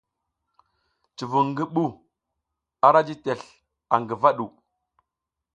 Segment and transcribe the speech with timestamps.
[1.17, 1.93] Cuvung ngi ɓuh
[2.87, 3.49] ara ji tesl
[3.93, 4.45] aƞ ngəva ɗu.